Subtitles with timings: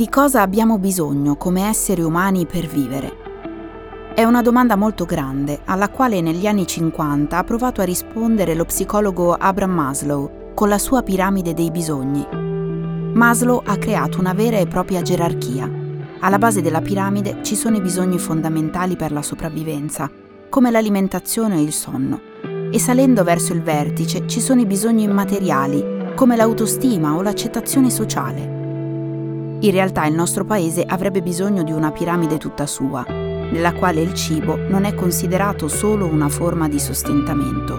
[0.00, 3.16] Di cosa abbiamo bisogno come esseri umani per vivere?
[4.14, 8.64] È una domanda molto grande, alla quale negli anni 50 ha provato a rispondere lo
[8.64, 12.26] psicologo Abraham Maslow con la sua piramide dei bisogni.
[13.12, 15.70] Maslow ha creato una vera e propria gerarchia.
[16.20, 20.10] Alla base della piramide ci sono i bisogni fondamentali per la sopravvivenza,
[20.48, 22.20] come l'alimentazione e il sonno,
[22.70, 28.59] e salendo verso il vertice ci sono i bisogni immateriali, come l'autostima o l'accettazione sociale.
[29.62, 34.14] In realtà il nostro paese avrebbe bisogno di una piramide tutta sua, nella quale il
[34.14, 37.78] cibo non è considerato solo una forma di sostentamento,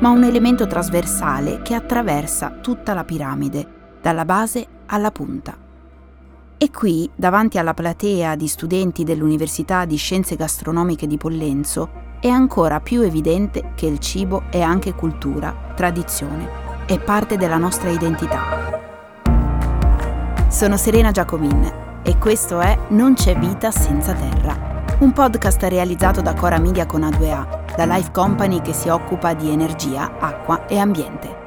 [0.00, 3.66] ma un elemento trasversale che attraversa tutta la piramide,
[4.02, 5.56] dalla base alla punta.
[6.58, 11.88] E qui, davanti alla platea di studenti dell'Università di Scienze Gastronomiche di Pollenzo,
[12.20, 17.88] è ancora più evidente che il cibo è anche cultura, tradizione, è parte della nostra
[17.88, 18.71] identità.
[20.52, 26.34] Sono Serena Giacomin e questo è Non c'è vita senza terra, un podcast realizzato da
[26.34, 31.40] Cora Media con A2A, la life company che si occupa di energia, acqua e ambiente.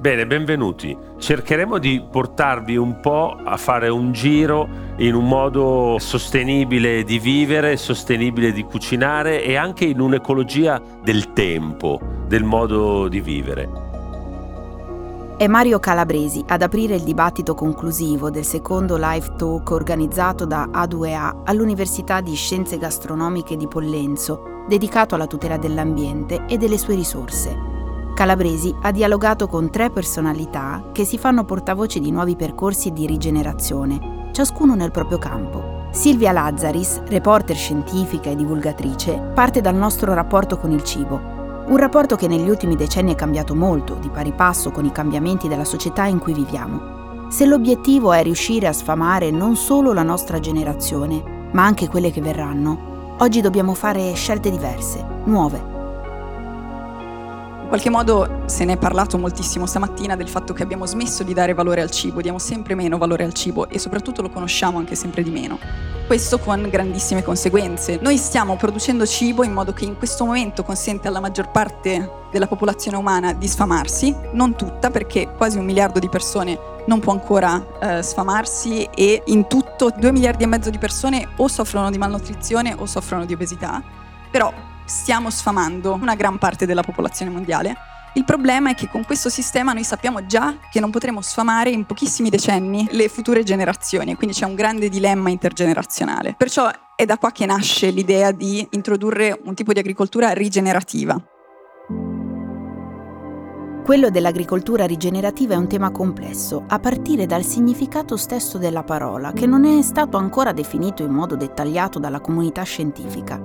[0.00, 0.96] Bene, benvenuti.
[1.18, 7.76] Cercheremo di portarvi un po' a fare un giro in un modo sostenibile di vivere,
[7.76, 13.84] sostenibile di cucinare e anche in un'ecologia del tempo, del modo di vivere.
[15.38, 21.42] È Mario Calabresi ad aprire il dibattito conclusivo del secondo live talk organizzato da A2A
[21.44, 27.54] all'Università di Scienze Gastronomiche di Pollenzo, dedicato alla tutela dell'ambiente e delle sue risorse.
[28.14, 34.30] Calabresi ha dialogato con tre personalità che si fanno portavoce di nuovi percorsi di rigenerazione,
[34.32, 35.88] ciascuno nel proprio campo.
[35.90, 41.35] Silvia Lazzaris, reporter scientifica e divulgatrice, parte dal nostro rapporto con il cibo.
[41.66, 45.48] Un rapporto che negli ultimi decenni è cambiato molto, di pari passo con i cambiamenti
[45.48, 47.26] della società in cui viviamo.
[47.28, 52.20] Se l'obiettivo è riuscire a sfamare non solo la nostra generazione, ma anche quelle che
[52.20, 55.74] verranno, oggi dobbiamo fare scelte diverse, nuove
[57.66, 61.34] in qualche modo se ne è parlato moltissimo stamattina del fatto che abbiamo smesso di
[61.34, 64.94] dare valore al cibo, diamo sempre meno valore al cibo e soprattutto lo conosciamo anche
[64.94, 65.58] sempre di meno.
[66.06, 67.98] Questo con grandissime conseguenze.
[68.00, 72.46] Noi stiamo producendo cibo in modo che in questo momento consente alla maggior parte della
[72.46, 76.56] popolazione umana di sfamarsi, non tutta perché quasi un miliardo di persone
[76.86, 81.48] non può ancora eh, sfamarsi e in tutto due miliardi e mezzo di persone o
[81.48, 83.82] soffrono di malnutrizione o soffrono di obesità.
[84.30, 84.52] Però
[84.84, 87.76] stiamo sfamando una gran parte della popolazione mondiale.
[88.16, 91.84] Il problema è che con questo sistema noi sappiamo già che non potremo sfamare in
[91.84, 96.34] pochissimi decenni le future generazioni, quindi c'è un grande dilemma intergenerazionale.
[96.34, 101.22] Perciò è da qua che nasce l'idea di introdurre un tipo di agricoltura rigenerativa.
[103.84, 109.44] Quello dell'agricoltura rigenerativa è un tema complesso, a partire dal significato stesso della parola, che
[109.44, 113.38] non è stato ancora definito in modo dettagliato dalla comunità scientifica.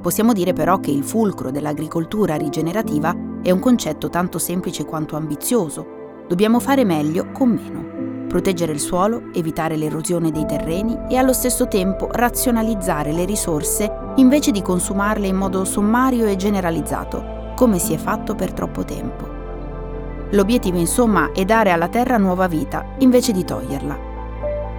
[0.00, 6.24] Possiamo dire però che il fulcro dell'agricoltura rigenerativa è un concetto tanto semplice quanto ambizioso.
[6.26, 8.26] Dobbiamo fare meglio con meno.
[8.26, 14.50] Proteggere il suolo, evitare l'erosione dei terreni e allo stesso tempo razionalizzare le risorse invece
[14.50, 19.28] di consumarle in modo sommario e generalizzato, come si è fatto per troppo tempo.
[20.30, 24.14] L'obiettivo insomma è dare alla terra nuova vita invece di toglierla.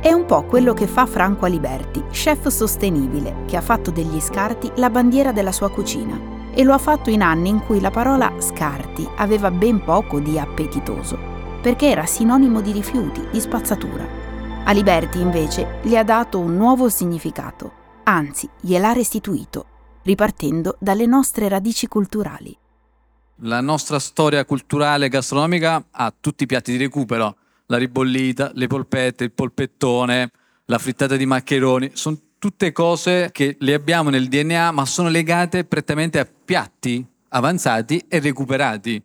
[0.02, 4.70] È un po' quello che fa Franco Aliberti, chef sostenibile, che ha fatto degli scarti
[4.76, 6.36] la bandiera della sua cucina.
[6.60, 10.40] E lo ha fatto in anni in cui la parola scarti aveva ben poco di
[10.40, 11.16] appetitoso,
[11.62, 14.04] perché era sinonimo di rifiuti, di spazzatura.
[14.64, 19.68] Aliberti invece gli ha dato un nuovo significato, anzi gliel'ha restituito,
[20.02, 22.58] ripartendo dalle nostre radici culturali.
[23.42, 27.36] La nostra storia culturale gastronomica ha tutti i piatti di recupero
[27.68, 30.32] la ribollita, le polpette, il polpettone,
[30.66, 35.64] la frittata di maccheroni, sono tutte cose che le abbiamo nel DNA ma sono legate
[35.66, 39.02] prettamente a piatti avanzati e recuperati.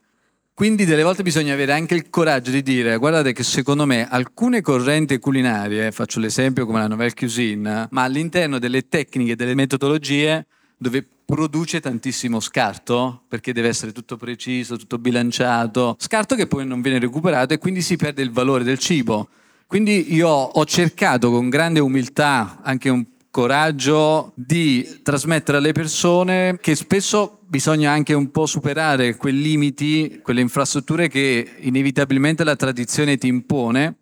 [0.54, 4.60] Quindi delle volte bisogna avere anche il coraggio di dire guardate che secondo me alcune
[4.60, 10.46] correnti culinarie, faccio l'esempio come la nouvelle cuisine, ma all'interno delle tecniche, delle metodologie
[10.76, 16.82] dove produce tantissimo scarto perché deve essere tutto preciso, tutto bilanciato, scarto che poi non
[16.82, 19.28] viene recuperato e quindi si perde il valore del cibo.
[19.66, 26.74] Quindi io ho cercato con grande umiltà, anche un coraggio di trasmettere alle persone che
[26.74, 33.28] spesso bisogna anche un po' superare quei limiti, quelle infrastrutture che inevitabilmente la tradizione ti
[33.28, 33.96] impone,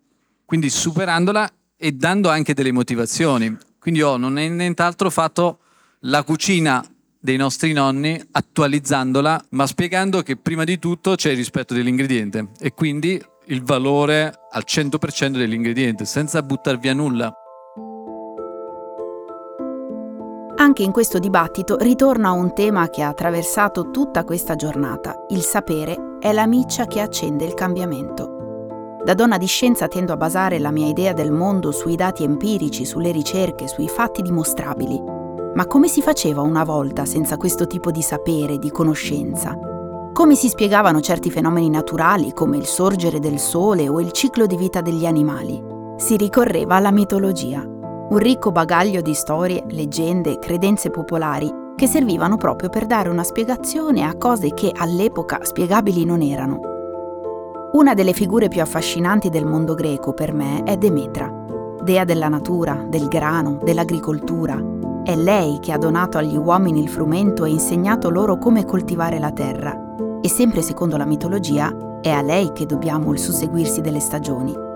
[0.45, 3.57] quindi superandola e dando anche delle motivazioni.
[3.79, 5.59] Quindi io non ho nient'altro fatto
[6.01, 6.85] la cucina
[7.17, 12.73] dei nostri nonni attualizzandola, ma spiegando che prima di tutto c'è il rispetto dell'ingrediente e
[12.73, 17.33] quindi il valore al 100% dell'ingrediente, senza buttar via nulla.
[20.71, 25.25] Anche in questo dibattito ritorna un tema che ha attraversato tutta questa giornata.
[25.27, 28.99] Il sapere è la miccia che accende il cambiamento.
[29.03, 32.85] Da donna di scienza tendo a basare la mia idea del mondo sui dati empirici,
[32.85, 34.97] sulle ricerche, sui fatti dimostrabili.
[35.55, 39.53] Ma come si faceva una volta senza questo tipo di sapere, di conoscenza?
[40.13, 44.55] Come si spiegavano certi fenomeni naturali come il sorgere del sole o il ciclo di
[44.55, 45.61] vita degli animali?
[45.97, 47.61] Si ricorreva alla mitologia,
[48.11, 54.03] un ricco bagaglio di storie, leggende, credenze popolari che servivano proprio per dare una spiegazione
[54.03, 56.59] a cose che all'epoca spiegabili non erano.
[57.71, 61.31] Una delle figure più affascinanti del mondo greco per me è Demetra,
[61.81, 64.61] dea della natura, del grano, dell'agricoltura.
[65.03, 69.31] È lei che ha donato agli uomini il frumento e insegnato loro come coltivare la
[69.31, 69.95] terra.
[70.19, 74.70] E sempre secondo la mitologia, è a lei che dobbiamo il susseguirsi delle stagioni.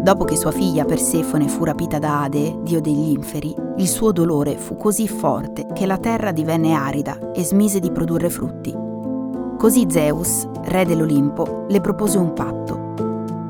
[0.00, 4.56] Dopo che sua figlia Persefone fu rapita da Ade, dio degli inferi, il suo dolore
[4.56, 8.74] fu così forte che la terra divenne arida e smise di produrre frutti.
[9.58, 12.94] Così Zeus, re dell'Olimpo, le propose un patto.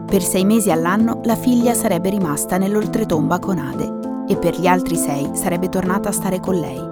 [0.06, 4.96] Per sei mesi all'anno la figlia sarebbe rimasta nell'oltretomba con Ade e per gli altri
[4.96, 6.82] sei sarebbe tornata a stare con lei.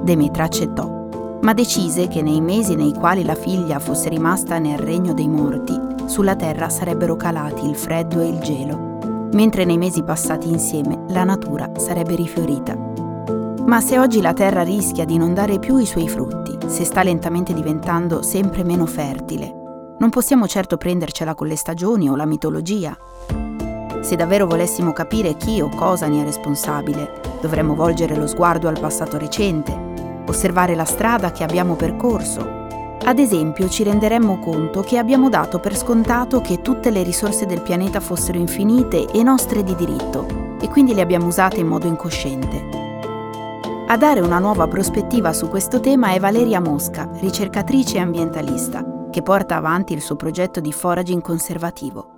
[0.00, 1.08] Demetra accettò,
[1.42, 5.76] ma decise che nei mesi nei quali la figlia fosse rimasta nel regno dei morti,
[6.06, 8.90] sulla terra sarebbero calati il freddo e il gelo
[9.32, 12.76] mentre nei mesi passati insieme la natura sarebbe rifiorita.
[13.66, 17.02] Ma se oggi la terra rischia di non dare più i suoi frutti, se sta
[17.02, 22.96] lentamente diventando sempre meno fertile, non possiamo certo prendercela con le stagioni o la mitologia.
[24.00, 28.80] Se davvero volessimo capire chi o cosa ne è responsabile, dovremmo volgere lo sguardo al
[28.80, 32.61] passato recente, osservare la strada che abbiamo percorso
[33.04, 37.60] ad esempio ci renderemmo conto che abbiamo dato per scontato che tutte le risorse del
[37.60, 42.80] pianeta fossero infinite e nostre di diritto, e quindi le abbiamo usate in modo incosciente.
[43.88, 49.22] A dare una nuova prospettiva su questo tema è Valeria Mosca, ricercatrice e ambientalista, che
[49.22, 52.11] porta avanti il suo progetto di foraging conservativo.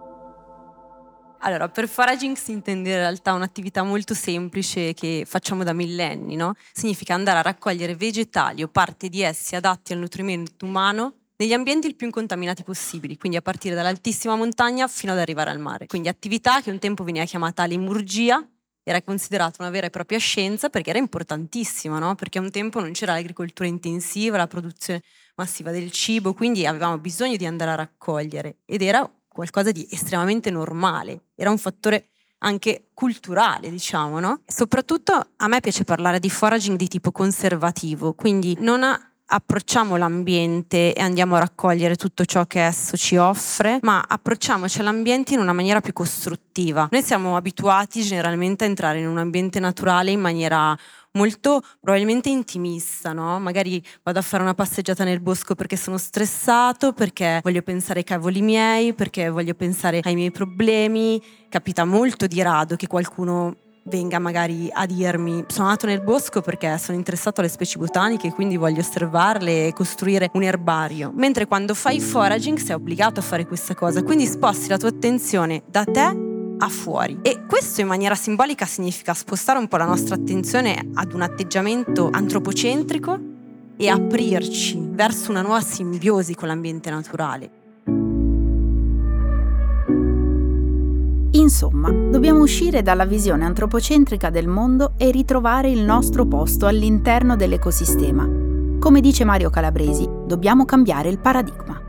[1.47, 6.55] Allora, per foraging si intende in realtà un'attività molto semplice che facciamo da millenni, no?
[6.73, 11.87] Significa andare a raccogliere vegetali o parti di essi adatti al nutrimento umano negli ambienti
[11.87, 15.87] il più incontaminati possibili, quindi a partire dall'altissima montagna fino ad arrivare al mare.
[15.87, 18.43] Quindi attività che un tempo veniva chiamata limurgia,
[18.83, 22.15] era considerata una vera e propria scienza perché era importantissima, no?
[22.15, 25.03] Perché un tempo non c'era l'agricoltura intensiva, la produzione
[25.35, 30.49] massiva del cibo, quindi avevamo bisogno di andare a raccogliere ed era qualcosa di estremamente
[30.51, 34.43] normale, era un fattore anche culturale, diciamo, no?
[34.47, 38.85] Soprattutto a me piace parlare di foraging di tipo conservativo, quindi non
[39.27, 45.35] approcciamo l'ambiente e andiamo a raccogliere tutto ciò che esso ci offre, ma approcciamoci all'ambiente
[45.35, 46.89] in una maniera più costruttiva.
[46.91, 50.77] Noi siamo abituati generalmente a entrare in un ambiente naturale in maniera
[51.13, 53.39] molto probabilmente intimista, no?
[53.39, 58.05] Magari vado a fare una passeggiata nel bosco perché sono stressato, perché voglio pensare ai
[58.05, 61.23] cavoli miei, perché voglio pensare ai miei problemi.
[61.49, 66.79] Capita molto di rado che qualcuno venga magari a dirmi sono nato nel bosco perché
[66.79, 72.01] sono interessato alle specie botaniche quindi voglio osservarle e costruire un erbario mentre quando fai
[72.01, 76.69] foraging sei obbligato a fare questa cosa quindi sposti la tua attenzione da te a
[76.69, 77.19] fuori.
[77.23, 82.09] E questo in maniera simbolica significa spostare un po' la nostra attenzione ad un atteggiamento
[82.11, 83.19] antropocentrico
[83.77, 87.64] e aprirci verso una nuova simbiosi con l'ambiente naturale.
[91.65, 98.29] Insomma, dobbiamo uscire dalla visione antropocentrica del mondo e ritrovare il nostro posto all'interno dell'ecosistema.
[98.79, 101.85] Come dice Mario Calabresi, dobbiamo cambiare il paradigma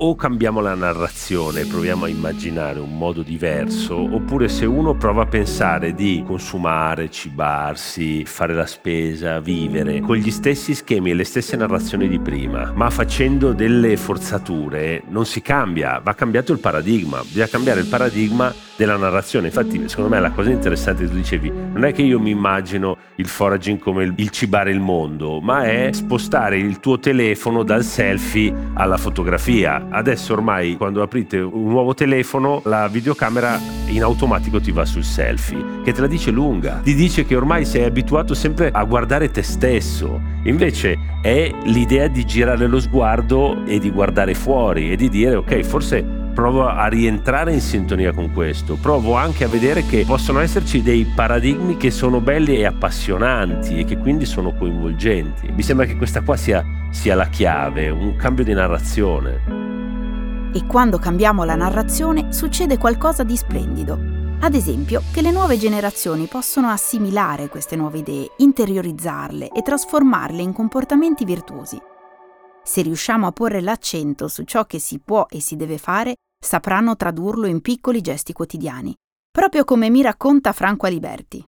[0.00, 5.26] o cambiamo la narrazione, proviamo a immaginare un modo diverso, oppure se uno prova a
[5.26, 11.56] pensare di consumare, cibarsi, fare la spesa, vivere con gli stessi schemi e le stesse
[11.56, 17.48] narrazioni di prima, ma facendo delle forzature, non si cambia, va cambiato il paradigma, bisogna
[17.48, 19.48] cambiare il paradigma della narrazione.
[19.48, 22.96] Infatti, secondo me la cosa interessante che tu dicevi, non è che io mi immagino
[23.16, 27.82] il foraging come il, il cibare il mondo, ma è spostare il tuo telefono dal
[27.82, 29.88] selfie alla fotografia.
[29.90, 33.58] Adesso ormai quando aprite un nuovo telefono la videocamera
[33.88, 37.64] in automatico ti va sul selfie, che te la dice lunga, ti dice che ormai
[37.64, 43.80] sei abituato sempre a guardare te stesso, invece è l'idea di girare lo sguardo e
[43.80, 48.76] di guardare fuori e di dire ok forse provo a rientrare in sintonia con questo,
[48.76, 53.84] provo anche a vedere che possono esserci dei paradigmi che sono belli e appassionanti e
[53.84, 55.50] che quindi sono coinvolgenti.
[55.50, 60.52] Mi sembra che questa qua sia, sia la chiave, un cambio di narrazione.
[60.54, 63.98] E quando cambiamo la narrazione succede qualcosa di splendido.
[64.38, 70.52] Ad esempio, che le nuove generazioni possono assimilare queste nuove idee, interiorizzarle e trasformarle in
[70.52, 71.82] comportamenti virtuosi.
[72.62, 76.96] Se riusciamo a porre l'accento su ciò che si può e si deve fare, sapranno
[76.96, 78.94] tradurlo in piccoli gesti quotidiani,
[79.30, 81.42] proprio come mi racconta Franco Aliberti.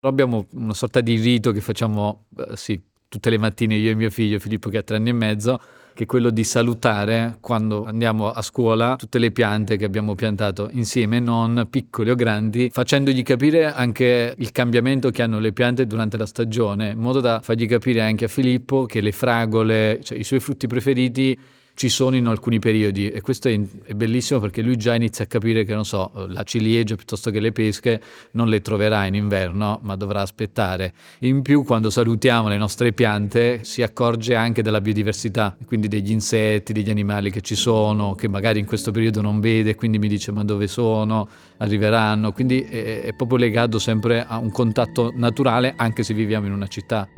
[0.00, 4.10] Abbiamo una sorta di rito che facciamo, eh, sì, tutte le mattine io e mio
[4.10, 5.60] figlio, Filippo che ha tre anni e mezzo,
[5.98, 10.68] che è quello di salutare quando andiamo a scuola tutte le piante che abbiamo piantato
[10.70, 16.16] insieme, non piccole o grandi, facendogli capire anche il cambiamento che hanno le piante durante
[16.16, 20.22] la stagione, in modo da fargli capire anche a Filippo che le fragole, cioè i
[20.22, 21.36] suoi frutti preferiti,
[21.78, 25.28] ci sono in alcuni periodi e questo è, è, bellissimo perché lui già inizia a
[25.28, 29.78] capire che, non so, la ciliegia piuttosto che le pesche non le troverà in inverno,
[29.82, 30.92] ma dovrà aspettare.
[31.20, 36.72] In più, quando salutiamo le nostre piante, si accorge anche della biodiversità, quindi degli insetti,
[36.72, 40.32] degli animali che ci sono, che magari in questo periodo non vede, quindi mi dice
[40.32, 46.02] ma dove sono, arriveranno, quindi è, è proprio legato sempre a un contatto naturale anche
[46.02, 47.08] se viviamo in una città.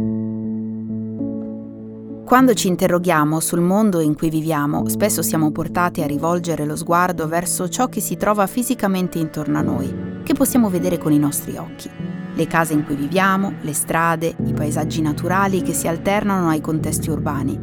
[2.30, 7.26] Quando ci interroghiamo sul mondo in cui viviamo, spesso siamo portati a rivolgere lo sguardo
[7.26, 11.56] verso ciò che si trova fisicamente intorno a noi, che possiamo vedere con i nostri
[11.56, 11.90] occhi.
[12.32, 17.10] Le case in cui viviamo, le strade, i paesaggi naturali che si alternano ai contesti
[17.10, 17.58] urbani.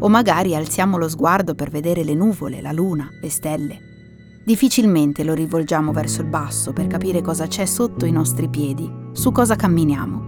[0.00, 3.78] O magari alziamo lo sguardo per vedere le nuvole, la luna, le stelle.
[4.44, 9.30] Difficilmente lo rivolgiamo verso il basso per capire cosa c'è sotto i nostri piedi, su
[9.30, 10.27] cosa camminiamo.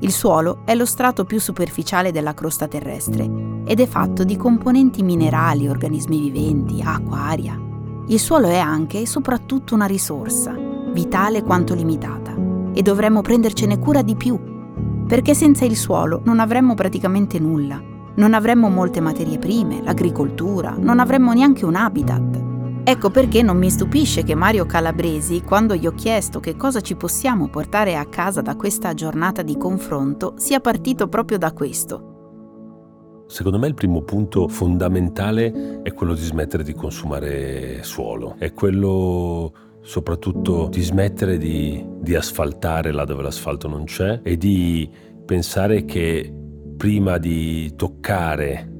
[0.00, 3.28] Il suolo è lo strato più superficiale della crosta terrestre
[3.64, 7.60] ed è fatto di componenti minerali, organismi viventi, acqua, aria.
[8.06, 10.54] Il suolo è anche e soprattutto una risorsa,
[10.92, 12.32] vitale quanto limitata,
[12.72, 14.38] e dovremmo prendercene cura di più,
[15.06, 17.82] perché senza il suolo non avremmo praticamente nulla.
[18.14, 22.57] Non avremmo molte materie prime, l'agricoltura, non avremmo neanche un habitat.
[22.88, 26.94] Ecco perché non mi stupisce che Mario Calabresi, quando gli ho chiesto che cosa ci
[26.94, 33.26] possiamo portare a casa da questa giornata di confronto, sia partito proprio da questo.
[33.26, 39.52] Secondo me il primo punto fondamentale è quello di smettere di consumare suolo, è quello
[39.82, 44.90] soprattutto di smettere di, di asfaltare là dove l'asfalto non c'è e di
[45.26, 46.32] pensare che
[46.78, 48.76] prima di toccare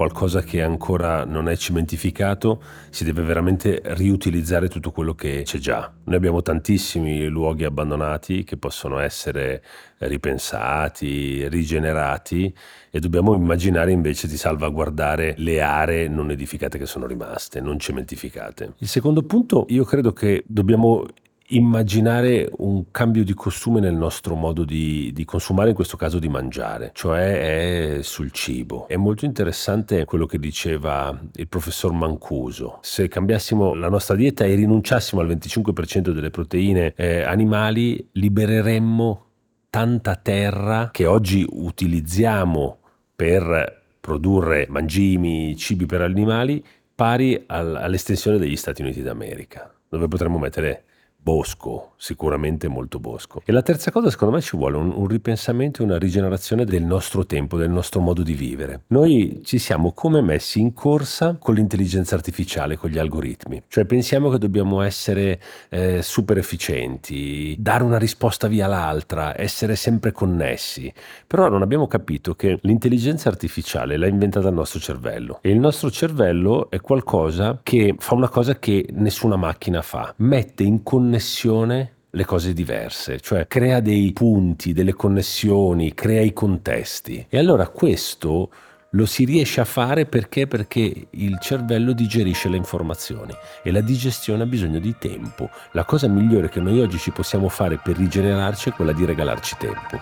[0.00, 5.92] qualcosa che ancora non è cementificato, si deve veramente riutilizzare tutto quello che c'è già.
[6.04, 9.62] Noi abbiamo tantissimi luoghi abbandonati che possono essere
[9.98, 12.50] ripensati, rigenerati
[12.88, 18.72] e dobbiamo immaginare invece di salvaguardare le aree non edificate che sono rimaste, non cementificate.
[18.78, 21.04] Il secondo punto, io credo che dobbiamo
[21.50, 26.28] immaginare un cambio di costume nel nostro modo di, di, consumare, in questo caso di
[26.28, 28.86] mangiare, cioè è sul cibo.
[28.88, 32.78] È molto interessante quello che diceva il professor Mancuso.
[32.82, 39.26] Se cambiassimo la nostra dieta e rinunciassimo al 25% delle proteine eh, animali, libereremmo
[39.70, 42.78] tanta terra che oggi utilizziamo
[43.14, 46.64] per produrre mangimi, cibi per animali,
[46.94, 50.84] pari al, all'estensione degli Stati Uniti d'America, dove potremmo mettere
[51.22, 53.42] bosco, sicuramente molto bosco.
[53.44, 56.82] E la terza cosa, secondo me, ci vuole un, un, ripensamento e una rigenerazione del
[56.82, 58.84] nostro tempo, del nostro modo di vivere.
[58.88, 63.62] Noi ci siamo come messi in corsa con l'intelligenza artificiale, con gli algoritmi.
[63.68, 70.12] Cioè pensiamo che dobbiamo essere eh, super efficienti, dare una risposta via l'altra, essere sempre
[70.12, 70.90] connessi.
[71.26, 75.38] Però non abbiamo capito che l'intelligenza artificiale l'ha inventata il nostro cervello.
[75.42, 80.14] E il nostro cervello è qualcosa che fa una cosa che nessuna macchina fa.
[80.16, 86.32] Mette in connessione connessione le cose diverse, cioè crea dei punti, delle connessioni, crea i
[86.32, 87.26] contesti.
[87.28, 88.48] E allora questo
[88.90, 90.46] lo si riesce a fare perché?
[90.46, 93.32] Perché il cervello digerisce le informazioni
[93.64, 95.50] e la digestione ha bisogno di tempo.
[95.72, 99.56] La cosa migliore che noi oggi ci possiamo fare per rigenerarci è quella di regalarci
[99.58, 99.98] tempo.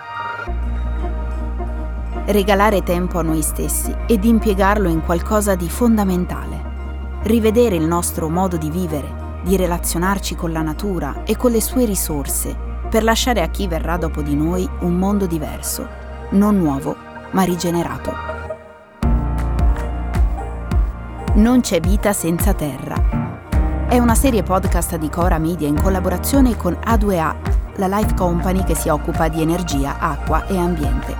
[2.26, 6.66] Regalare tempo a noi stessi ed impiegarlo in qualcosa di fondamentale.
[7.22, 11.86] Rivedere il nostro modo di vivere di relazionarci con la natura e con le sue
[11.86, 12.54] risorse
[12.90, 15.88] per lasciare a chi verrà dopo di noi un mondo diverso,
[16.32, 16.94] non nuovo,
[17.30, 18.12] ma rigenerato.
[21.36, 23.86] Non c'è vita senza terra.
[23.88, 27.34] È una serie podcast di Cora Media in collaborazione con A2A,
[27.76, 31.16] la life company che si occupa di energia, acqua e ambiente.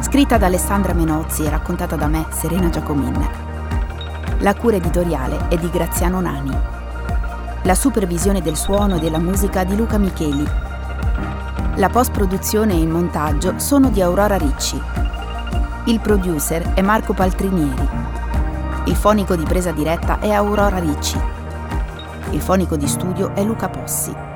[0.00, 3.28] Scritta da Alessandra Menozzi e raccontata da me, Serena Giacomin.
[4.38, 6.79] La cura editoriale è di Graziano Nani.
[7.64, 10.44] La supervisione del suono e della musica di Luca Micheli.
[11.76, 14.80] La post-produzione e il montaggio sono di Aurora Ricci.
[15.84, 17.86] Il producer è Marco Paltrinieri.
[18.86, 21.20] Il fonico di presa diretta è Aurora Ricci.
[22.30, 24.29] Il fonico di studio è Luca Possi.